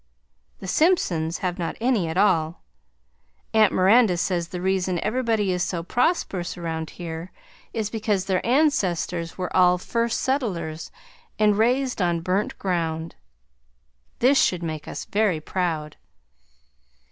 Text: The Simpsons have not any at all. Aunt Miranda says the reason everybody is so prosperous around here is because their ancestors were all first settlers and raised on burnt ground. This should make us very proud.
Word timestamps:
The 0.57 0.67
Simpsons 0.67 1.37
have 1.45 1.59
not 1.59 1.77
any 1.79 2.07
at 2.07 2.17
all. 2.17 2.63
Aunt 3.53 3.71
Miranda 3.71 4.17
says 4.17 4.47
the 4.47 4.59
reason 4.59 4.97
everybody 5.03 5.51
is 5.51 5.61
so 5.61 5.83
prosperous 5.83 6.57
around 6.57 6.89
here 6.97 7.31
is 7.71 7.91
because 7.91 8.25
their 8.25 8.43
ancestors 8.43 9.37
were 9.37 9.55
all 9.55 9.77
first 9.77 10.19
settlers 10.19 10.89
and 11.37 11.55
raised 11.55 12.01
on 12.01 12.21
burnt 12.21 12.57
ground. 12.57 13.13
This 14.17 14.41
should 14.41 14.63
make 14.63 14.87
us 14.87 15.05
very 15.05 15.39
proud. 15.39 15.97